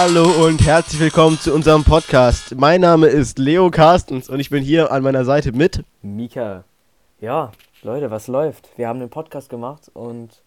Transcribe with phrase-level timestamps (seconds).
[0.00, 2.54] Hallo und herzlich willkommen zu unserem Podcast.
[2.54, 5.82] Mein Name ist Leo Carstens und ich bin hier an meiner Seite mit.
[6.02, 6.62] Mika.
[7.20, 7.50] Ja,
[7.82, 8.68] Leute, was läuft?
[8.78, 10.44] Wir haben einen Podcast gemacht und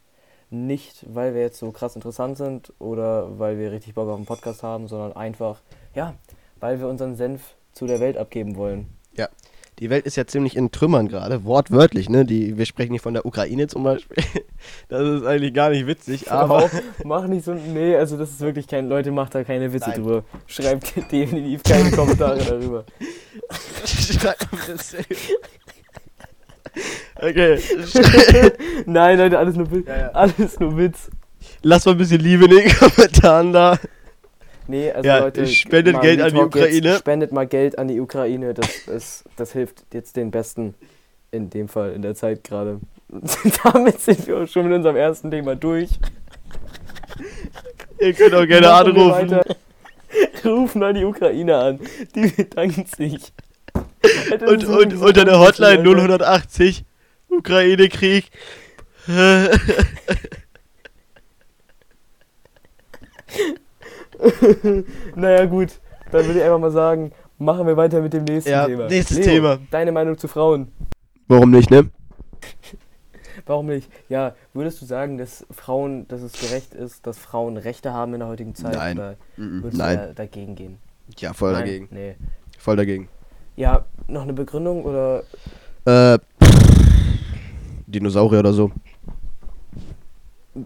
[0.49, 4.25] nicht, weil wir jetzt so krass interessant sind oder weil wir richtig Bock auf einen
[4.25, 5.59] Podcast haben, sondern einfach,
[5.95, 6.13] ja,
[6.61, 7.41] weil wir unseren Senf
[7.73, 8.87] zu der Welt abgeben wollen.
[9.17, 9.27] Ja,
[9.81, 12.23] die Welt ist ja ziemlich in Trümmern gerade, wortwörtlich, ne?
[12.23, 14.23] Die, wir sprechen nicht von der Ukraine zum Beispiel.
[14.89, 16.69] Das ist eigentlich gar nicht witzig, aber.
[17.03, 17.55] mach nicht so.
[17.55, 18.87] Nee, also das ist wirklich kein.
[18.87, 19.99] Leute, macht da keine Witze Nein.
[19.99, 20.23] drüber.
[20.45, 22.85] Schreibt definitiv keine Kommentare darüber.
[23.83, 24.47] Schreibt
[27.15, 27.59] Okay.
[28.85, 29.87] Nein, Leute, alles nur Witz.
[29.87, 30.07] Ja, ja.
[30.09, 31.09] Alles nur Witz.
[31.63, 33.79] Lass mal ein bisschen Liebe in den Kommentaren da.
[34.71, 36.89] Nee, also ja, Leute, spendet Geld an die Ukraine.
[36.91, 38.53] Jetzt, spendet mal Geld an die Ukraine.
[38.53, 40.75] Das, ist, das hilft jetzt den Besten
[41.29, 42.79] in dem Fall, in der Zeit gerade.
[43.63, 45.89] Damit sind wir schon mit unserem ersten Thema durch.
[47.99, 49.41] Ihr könnt auch gerne anrufen.
[50.45, 51.79] Rufen mal die Ukraine an.
[52.15, 53.33] Die bedanken sich.
[54.31, 56.85] Und, und unter der Hotline 080
[57.27, 58.31] Ukraine-Krieg.
[65.15, 65.79] naja, gut.
[66.11, 68.87] Dann würde ich einfach mal sagen, machen wir weiter mit dem nächsten ja, Thema.
[68.87, 69.59] Nächstes Leo, Thema.
[69.71, 70.71] Deine Meinung zu Frauen?
[71.27, 71.89] Warum nicht, ne?
[73.45, 73.89] Warum nicht?
[74.09, 78.19] Ja, würdest du sagen, dass Frauen, dass es gerecht ist, dass Frauen Rechte haben in
[78.19, 78.75] der heutigen Zeit?
[78.75, 78.97] Nein.
[78.97, 79.97] Oder würdest Nein.
[79.97, 80.77] du da, dagegen gehen?
[81.17, 81.61] Ja, voll Nein?
[81.61, 81.87] dagegen.
[81.91, 82.15] Nee.
[82.57, 83.09] Voll dagegen.
[83.55, 85.23] Ja, noch eine Begründung oder?
[85.85, 86.19] Äh,
[87.87, 88.71] Dinosaurier oder so.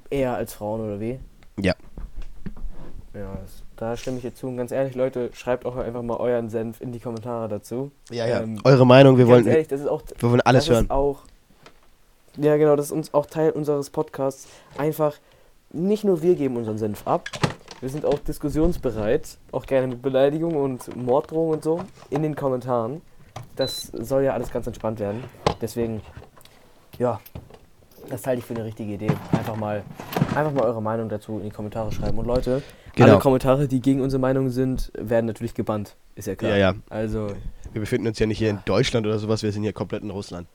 [0.09, 1.19] Eher als Frauen oder wie?
[1.59, 1.73] Ja.
[3.15, 3.37] Ja,
[3.77, 4.47] da stimme ich dir zu.
[4.47, 7.91] Und ganz ehrlich, Leute, schreibt auch einfach mal euren Senf in die Kommentare dazu.
[8.11, 8.41] Ja, ja.
[8.41, 10.89] Ähm, Eure Meinung, wir wollen, ehrlich, das ist auch, wir wollen alles hören.
[10.89, 11.19] Auch,
[12.37, 14.47] ja, genau, das ist uns auch Teil unseres Podcasts.
[14.77, 15.15] Einfach,
[15.71, 17.29] nicht nur wir geben unseren Senf ab,
[17.79, 23.01] wir sind auch diskussionsbereit, auch gerne mit Beleidigungen und Morddrohungen und so in den Kommentaren.
[23.55, 25.23] Das soll ja alles ganz entspannt werden.
[25.61, 26.01] Deswegen,
[26.97, 27.19] ja,
[28.09, 29.11] das halte ich für eine richtige Idee.
[29.31, 29.83] Einfach mal,
[30.35, 32.17] einfach mal eure Meinung dazu in die Kommentare schreiben.
[32.17, 32.61] Und Leute,
[32.93, 33.11] genau.
[33.11, 35.95] alle Kommentare, die gegen unsere Meinung sind, werden natürlich gebannt.
[36.15, 36.51] Ist ja klar.
[36.51, 36.73] Ja, ja.
[36.89, 37.27] Also.
[37.73, 38.53] Wir befinden uns ja nicht hier ja.
[38.53, 40.47] in Deutschland oder sowas, wir sind hier komplett in Russland.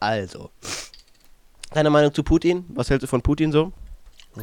[0.00, 0.50] Also.
[1.72, 2.64] Deine Meinung zu Putin?
[2.68, 3.72] Was hältst du von Putin so?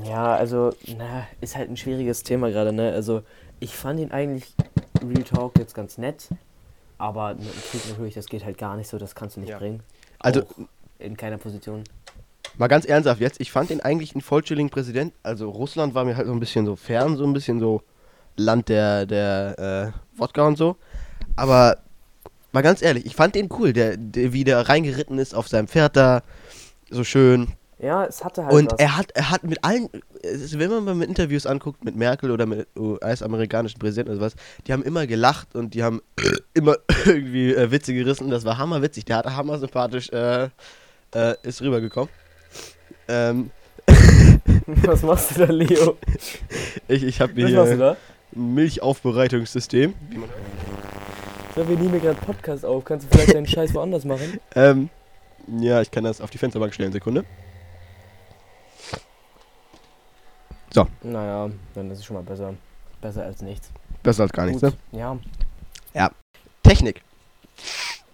[0.05, 2.91] Ja, also, na, ist halt ein schwieriges Thema gerade, ne?
[2.91, 3.21] Also,
[3.59, 4.55] ich fand ihn eigentlich,
[5.01, 6.29] Real Talk, jetzt ganz nett.
[6.97, 7.35] Aber
[7.89, 9.57] natürlich, das geht halt gar nicht so, das kannst du nicht ja.
[9.57, 9.83] bringen.
[10.19, 10.41] Also.
[10.41, 10.45] Auch
[10.99, 11.83] in keiner Position.
[12.57, 15.13] Mal ganz ernsthaft jetzt, ich fand ihn eigentlich einen vollständigen Präsident.
[15.23, 17.81] Also Russland war mir halt so ein bisschen so fern, so ein bisschen so
[18.35, 20.77] Land der, der äh, Wodka und so.
[21.35, 21.77] Aber
[22.51, 25.67] mal ganz ehrlich, ich fand den cool, der, der wie der reingeritten ist auf seinem
[25.67, 26.21] Pferd da,
[26.89, 27.53] so schön.
[27.79, 28.79] Ja, es hatte halt Und was.
[28.79, 29.89] er hat, er hat mit allen,
[30.23, 34.35] wenn man mal mit Interviews anguckt, mit Merkel oder mit US-amerikanischen Präsidenten oder sowas,
[34.65, 36.01] die haben immer gelacht und die haben
[36.53, 38.29] immer irgendwie äh, Witze gerissen.
[38.29, 39.05] Das war hammerwitzig.
[39.05, 40.49] Der hatte hammer sympathisch, äh,
[41.13, 42.09] äh, ist rübergekommen.
[43.07, 43.51] Ähm.
[44.65, 45.97] Was machst du da, Leo?
[46.87, 47.97] Ich, ich habe mir hier
[48.31, 49.93] ein Milchaufbereitungssystem.
[51.55, 52.83] So, wir nehmen gerade Podcast auf.
[52.85, 54.39] Kannst du vielleicht deinen Scheiß woanders machen?
[54.55, 54.89] Ähm,
[55.59, 56.91] ja, ich kann das auf die Fensterbank stellen.
[56.91, 57.25] Sekunde.
[60.73, 60.87] So.
[61.01, 62.53] Naja, dann ist es schon mal besser.
[63.01, 63.69] Besser als nichts.
[64.01, 64.73] Besser als gar nichts, ne?
[64.91, 65.17] Ja.
[65.93, 66.11] Ja.
[66.63, 67.01] Technik.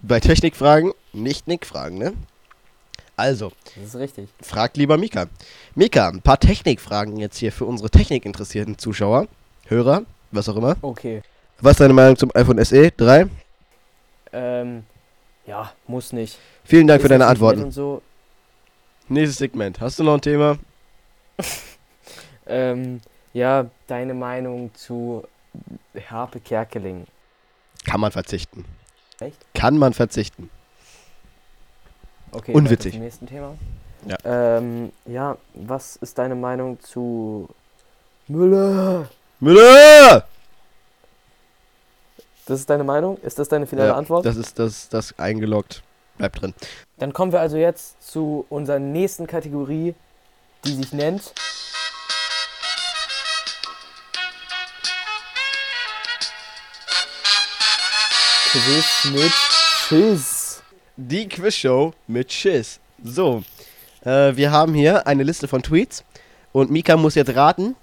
[0.02, 2.12] Bei Technikfragen nicht Nick-Fragen, ne?
[3.20, 3.52] Also.
[3.76, 4.28] Das ist richtig.
[4.40, 5.26] Fragt lieber Mika.
[5.74, 9.28] Mika, ein paar Technikfragen jetzt hier für unsere technikinteressierten Zuschauer,
[9.66, 10.76] Hörer, was auch immer.
[10.80, 11.22] Okay.
[11.60, 13.28] Was ist deine Meinung zum iPhone SE 3?
[14.32, 14.84] Ähm,
[15.46, 16.38] ja, muss nicht.
[16.64, 17.70] Vielen Dank ist für deine Antworten.
[17.70, 18.00] So.
[19.08, 19.80] Nächstes Segment.
[19.80, 20.58] Hast du noch ein Thema?
[22.46, 23.00] ähm,
[23.34, 25.24] ja, deine Meinung zu
[26.08, 27.06] Harpe Kerkeling.
[27.84, 28.64] Kann man verzichten.
[29.20, 29.36] Echt?
[29.54, 30.48] Kann man verzichten.
[32.32, 32.92] Okay, Unwitzig.
[32.92, 33.56] Zum nächsten Thema.
[34.06, 34.16] Ja.
[34.24, 37.48] Ähm, ja, was ist deine Meinung zu
[38.28, 39.08] Müller?
[39.40, 40.26] Müller!
[42.46, 43.18] Das ist deine Meinung?
[43.18, 44.24] Ist das deine finale ja, Antwort?
[44.24, 45.82] Das ist das, das eingeloggt.
[46.18, 46.54] Bleibt drin.
[46.98, 49.94] Dann kommen wir also jetzt zu unserer nächsten Kategorie,
[50.64, 51.32] die sich nennt.
[58.50, 60.29] Quiz mit Schiss.
[61.02, 62.78] Die Quizshow mit Schiss.
[63.02, 63.42] So,
[64.04, 66.04] äh, wir haben hier eine Liste von Tweets
[66.52, 67.74] und Mika muss jetzt raten,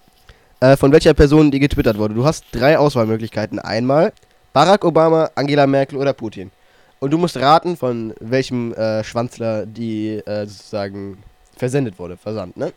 [0.60, 2.14] äh, von welcher Person die getwittert wurde.
[2.14, 3.58] Du hast drei Auswahlmöglichkeiten.
[3.58, 4.14] Einmal
[4.54, 6.52] Barack Obama, Angela Merkel oder Putin.
[7.00, 11.18] Und du musst raten, von welchem äh, Schwanzler die äh, sozusagen
[11.56, 12.72] versendet wurde, versandt, ne?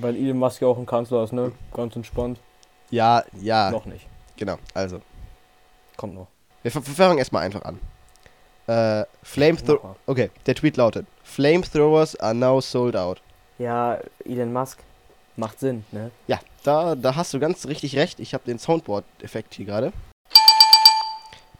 [0.00, 1.52] Weil Elon Musk ja auch ein Kanzler ist, ne?
[1.72, 2.40] Ganz entspannt.
[2.90, 4.04] Ja, ja, Noch nicht.
[4.36, 4.58] genau.
[4.74, 5.00] Also,
[5.96, 6.26] Kommt noch.
[6.64, 7.78] wir, fangen erstmal einfach an.
[8.66, 9.96] Äh, Flamethrower.
[10.06, 13.20] Okay, der Tweet lautet: Flamethrowers are now sold out.
[13.58, 14.80] Ja, Elon Musk.
[15.36, 16.12] Macht Sinn, ne?
[16.28, 18.20] Ja, da, da hast du ganz richtig recht.
[18.20, 19.92] Ich habe den Soundboard-Effekt hier gerade.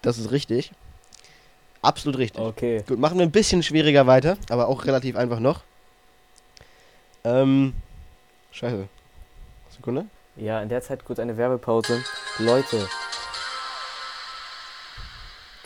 [0.00, 0.70] Das ist richtig.
[1.82, 2.40] Absolut richtig.
[2.40, 2.84] Okay.
[2.86, 5.62] Gut, machen wir ein bisschen schwieriger weiter, aber auch relativ einfach noch.
[7.24, 7.74] Ähm.
[8.52, 8.88] Scheiße.
[9.70, 10.06] Sekunde.
[10.36, 12.02] Ja, in der Zeit kurz eine Werbepause.
[12.38, 12.88] Leute,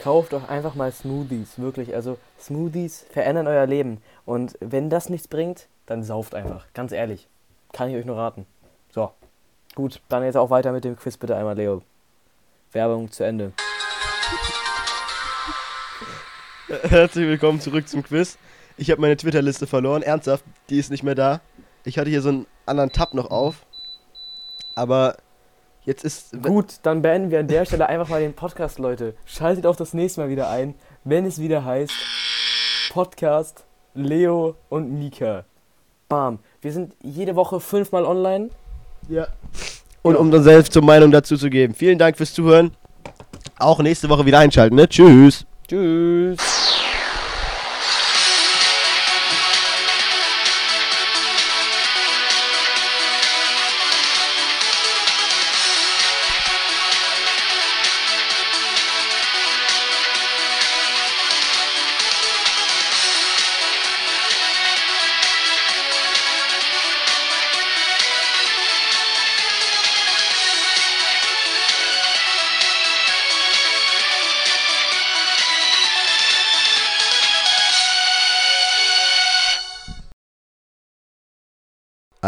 [0.08, 1.94] kauft doch einfach mal Smoothies, wirklich.
[1.94, 4.00] Also Smoothies verändern euer Leben.
[4.24, 6.64] Und wenn das nichts bringt, dann sauft einfach.
[6.72, 7.28] Ganz ehrlich.
[7.74, 8.46] Kann ich euch nur raten.
[8.90, 9.10] So.
[9.74, 11.82] Gut, dann jetzt auch weiter mit dem Quiz bitte einmal, Leo.
[12.72, 13.52] Werbung zu Ende.
[16.84, 18.38] Herzlich willkommen zurück zum Quiz.
[18.78, 20.00] Ich habe meine Twitter-Liste verloren.
[20.00, 21.42] Ernsthaft, die ist nicht mehr da.
[21.84, 23.66] Ich hatte hier so einen anderen Tab noch auf.
[24.74, 25.18] Aber
[25.88, 26.42] jetzt ist.
[26.42, 29.14] Gut, dann beenden wir an der Stelle einfach mal den Podcast, Leute.
[29.24, 31.92] Schaltet auch das nächste Mal wieder ein, wenn es wieder heißt
[32.90, 33.64] Podcast
[33.94, 35.44] Leo und Mika.
[36.08, 36.38] Bam.
[36.60, 38.50] Wir sind jede Woche fünfmal online.
[39.08, 39.26] Ja.
[40.02, 41.74] Und um dann selbst zur Meinung dazu zu geben.
[41.74, 42.70] Vielen Dank fürs Zuhören.
[43.58, 44.88] Auch nächste Woche wieder einschalten, ne?
[44.88, 45.44] Tschüss.
[45.66, 46.67] Tschüss.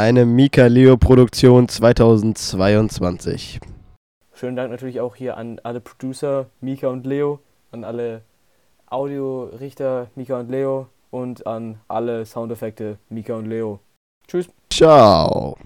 [0.00, 3.60] Eine Mika Leo Produktion 2022.
[4.32, 8.22] Schönen Dank natürlich auch hier an alle Producer, Mika und Leo, an alle
[8.86, 13.80] Audiorichter, Mika und Leo und an alle Soundeffekte, Mika und Leo.
[14.26, 14.48] Tschüss.
[14.72, 15.58] Ciao.